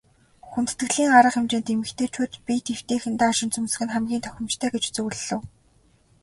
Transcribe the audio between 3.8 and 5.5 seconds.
нь хамгийн тохиромжтой гэж зөвлөлөө.